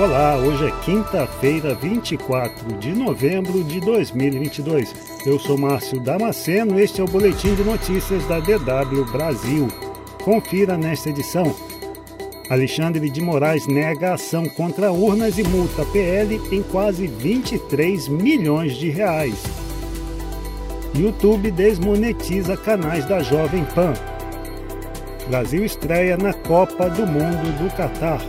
[0.00, 4.94] Olá, hoje é quinta-feira, 24 de novembro de 2022.
[5.26, 9.66] Eu sou Márcio Damasceno, este é o boletim de notícias da DW Brasil.
[10.22, 11.52] Confira nesta edição.
[12.48, 18.90] Alexandre de Moraes nega ação contra urnas e multa PL em quase 23 milhões de
[18.90, 19.42] reais.
[20.94, 23.94] YouTube desmonetiza canais da Jovem Pan.
[25.26, 28.20] Brasil estreia na Copa do Mundo do Catar.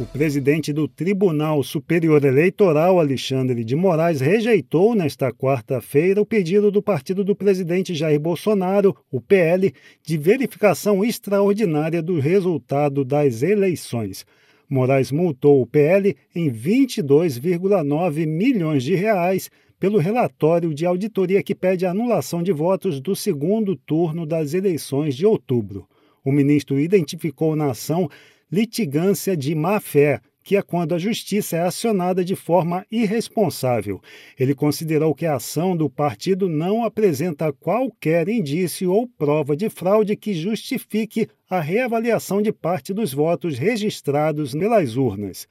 [0.00, 6.80] O presidente do Tribunal Superior Eleitoral, Alexandre de Moraes, rejeitou nesta quarta-feira o pedido do
[6.80, 14.24] partido do presidente Jair Bolsonaro, o PL, de verificação extraordinária do resultado das eleições.
[14.70, 21.84] Moraes multou o PL em 22,9 milhões de reais pelo relatório de auditoria que pede
[21.84, 25.86] a anulação de votos do segundo turno das eleições de outubro.
[26.24, 28.08] O ministro identificou na ação
[28.50, 34.00] litigância de má-fé, que é quando a justiça é acionada de forma irresponsável.
[34.38, 40.16] Ele considerou que a ação do partido não apresenta qualquer indício ou prova de fraude
[40.16, 45.46] que justifique a reavaliação de parte dos votos registrados pelas urnas.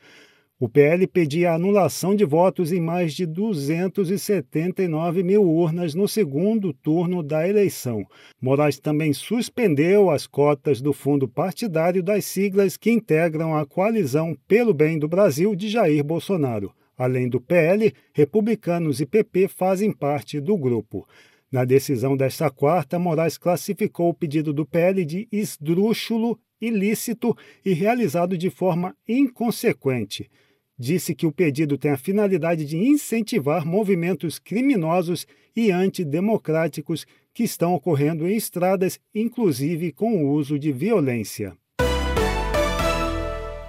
[0.62, 6.74] O PL pedia a anulação de votos em mais de 279 mil urnas no segundo
[6.74, 8.06] turno da eleição.
[8.42, 14.74] Moraes também suspendeu as cotas do fundo partidário das siglas que integram a coalizão Pelo
[14.74, 16.74] Bem do Brasil de Jair Bolsonaro.
[16.98, 21.08] Além do PL, republicanos e PP fazem parte do grupo.
[21.50, 28.38] Na decisão desta quarta, Moraes classificou o pedido do PL de esdrúxulo, ilícito e realizado
[28.38, 30.30] de forma inconsequente
[30.80, 37.74] disse que o pedido tem a finalidade de incentivar movimentos criminosos e antidemocráticos que estão
[37.74, 41.54] ocorrendo em estradas, inclusive com o uso de violência.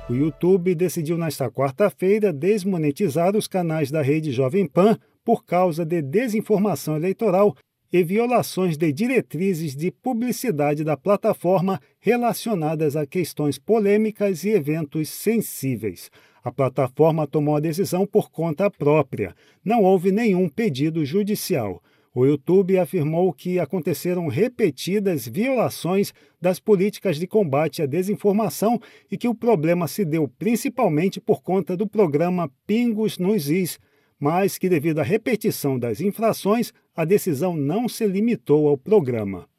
[0.08, 6.02] O YouTube decidiu nesta quarta-feira desmonetizar os canais da rede Jovem Pan por causa de
[6.02, 7.56] desinformação eleitoral
[7.92, 16.10] e violações de diretrizes de publicidade da plataforma relacionadas a questões polêmicas e eventos sensíveis.
[16.42, 19.34] A plataforma tomou a decisão por conta própria.
[19.64, 21.82] Não houve nenhum pedido judicial.
[22.12, 28.80] O YouTube afirmou que aconteceram repetidas violações das políticas de combate à desinformação
[29.10, 33.78] e que o problema se deu principalmente por conta do programa Pingos nos Is,
[34.18, 39.49] mas que, devido à repetição das infrações, a decisão não se limitou ao programa.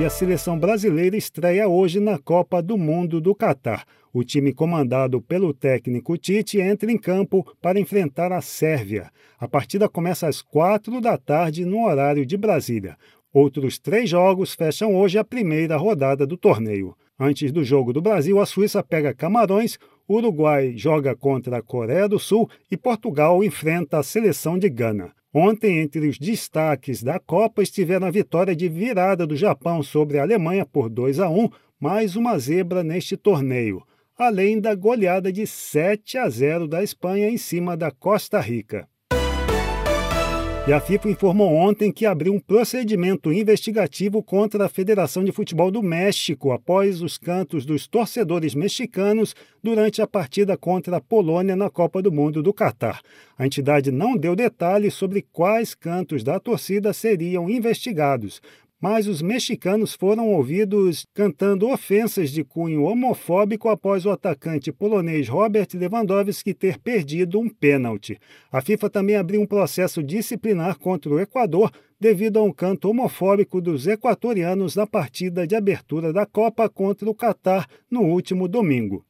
[0.00, 3.84] E a seleção brasileira estreia hoje na Copa do Mundo do Catar.
[4.12, 9.10] O time comandado pelo técnico Tite entra em campo para enfrentar a Sérvia.
[9.40, 12.96] A partida começa às quatro da tarde no horário de Brasília.
[13.34, 16.94] Outros três jogos fecham hoje a primeira rodada do torneio.
[17.18, 22.20] Antes do jogo do Brasil, a Suíça pega Camarões, Uruguai joga contra a Coreia do
[22.20, 25.12] Sul e Portugal enfrenta a seleção de Gana.
[25.40, 30.22] Ontem, entre os destaques da Copa, estiveram a vitória de virada do Japão sobre a
[30.22, 33.80] Alemanha por 2 a 1, mais uma zebra neste torneio,
[34.18, 38.88] além da goleada de 7 a 0 da Espanha em cima da Costa Rica.
[40.66, 45.70] E a FIFA informou ontem que abriu um procedimento investigativo contra a Federação de Futebol
[45.70, 51.70] do México após os cantos dos torcedores mexicanos durante a partida contra a Polônia na
[51.70, 53.00] Copa do Mundo do Catar.
[53.38, 58.42] A entidade não deu detalhes sobre quais cantos da torcida seriam investigados,
[58.80, 65.68] mas os mexicanos foram ouvidos cantando ofensas de cunho homofóbico após o atacante polonês Robert
[65.74, 68.18] Lewandowski ter perdido um pênalti.
[68.52, 73.60] A FIFA também abriu um processo disciplinar contra o Equador devido a um canto homofóbico
[73.60, 79.04] dos equatorianos na partida de abertura da Copa contra o Catar no último domingo.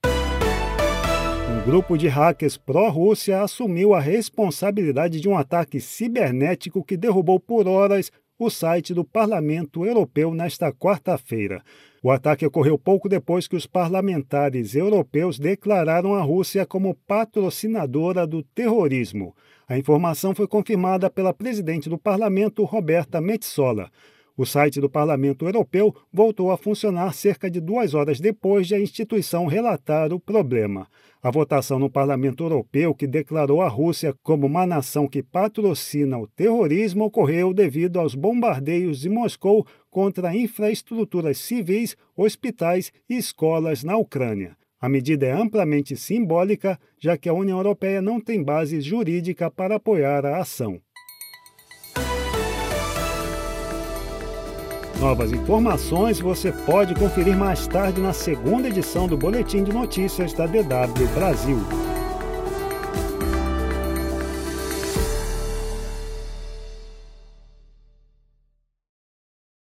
[1.51, 7.69] Um grupo de hackers pró-Rússia assumiu a responsabilidade de um ataque cibernético que derrubou por
[7.69, 11.63] horas o site do Parlamento Europeu nesta quarta-feira.
[12.01, 18.43] O ataque ocorreu pouco depois que os parlamentares europeus declararam a Rússia como patrocinadora do
[18.43, 19.35] terrorismo.
[19.69, 23.91] A informação foi confirmada pela presidente do parlamento, Roberta Metsola.
[24.39, 28.81] O site do Parlamento Europeu voltou a funcionar cerca de duas horas depois de a
[28.81, 30.87] instituição relatar o problema.
[31.21, 36.29] A votação no Parlamento Europeu, que declarou a Rússia como uma nação que patrocina o
[36.29, 44.57] terrorismo, ocorreu devido aos bombardeios de Moscou contra infraestruturas civis, hospitais e escolas na Ucrânia.
[44.81, 49.75] A medida é amplamente simbólica, já que a União Europeia não tem base jurídica para
[49.75, 50.81] apoiar a ação.
[55.01, 60.45] Novas informações você pode conferir mais tarde na segunda edição do Boletim de Notícias da
[60.45, 61.59] DW Brasil.